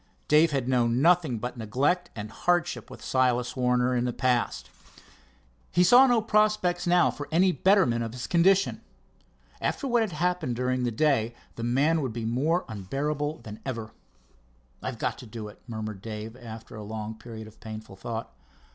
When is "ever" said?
13.63-13.91